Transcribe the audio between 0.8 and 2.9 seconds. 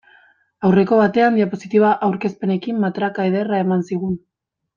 batean diapositiba aurkezpenekin